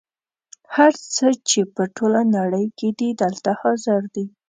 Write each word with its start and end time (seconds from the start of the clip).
هر 0.75 0.93
څه 1.15 1.27
چې 1.49 1.59
په 1.75 1.83
ټوله 1.95 2.21
نړۍ 2.37 2.65
کې 2.77 2.89
دي 2.99 3.09
دلته 3.21 3.51
حاضر 3.61 4.01
دي. 4.15 4.25